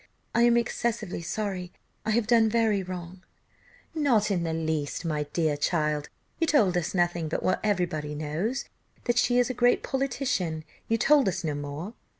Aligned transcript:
I 0.33 0.41
am 0.41 0.57
excessively 0.57 1.21
sorry; 1.21 1.71
I 2.07 2.09
have 2.09 2.25
done 2.25 2.49
very 2.49 2.81
wrong." 2.81 3.21
"Not 3.93 4.29
the 4.29 4.35
least, 4.37 5.05
my 5.05 5.27
dear 5.31 5.55
child; 5.55 6.09
you 6.39 6.47
told 6.47 6.75
us 6.75 6.95
nothing 6.95 7.29
but 7.29 7.43
what 7.43 7.59
everybody 7.63 8.15
knows 8.15 8.65
that 9.03 9.19
she 9.19 9.37
is 9.37 9.51
a 9.51 9.53
great 9.53 9.83
politician; 9.83 10.63
you 10.87 10.97
told 10.97 11.27
us 11.29 11.43
no 11.43 11.53
more." 11.53 11.93